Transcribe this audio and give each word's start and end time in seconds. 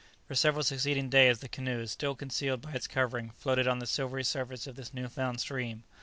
For 0.27 0.33
several 0.33 0.63
succeeding 0.63 1.11
days 1.11 1.41
the 1.41 1.47
canoe, 1.47 1.85
still 1.85 2.15
concealed 2.15 2.61
by 2.61 2.71
its 2.73 2.87
covering, 2.87 3.29
floated 3.37 3.67
on 3.67 3.77
the 3.77 3.85
silvery 3.85 4.23
surface 4.23 4.65
of 4.65 4.75
this 4.75 4.95
new 4.95 5.07
found 5.07 5.39
stream. 5.39 5.83